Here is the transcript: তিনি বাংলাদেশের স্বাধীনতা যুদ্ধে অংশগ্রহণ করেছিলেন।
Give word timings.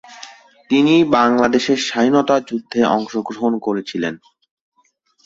তিনি 0.69 0.93
বাংলাদেশের 1.15 1.79
স্বাধীনতা 1.87 2.35
যুদ্ধে 2.49 2.79
অংশগ্রহণ 2.95 3.53
করেছিলেন। 3.59 4.13